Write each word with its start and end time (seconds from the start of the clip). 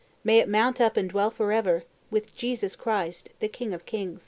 May 0.23 0.39
it 0.39 0.49
mount 0.49 0.81
up 0.81 0.97
and 0.97 1.07
dwell 1.11 1.29
forever 1.29 1.83
with 2.09 2.35
Jesus 2.35 2.75
Christ, 2.75 3.29
the 3.39 3.47
King 3.47 3.71
of 3.71 3.85
kings!" 3.85 4.19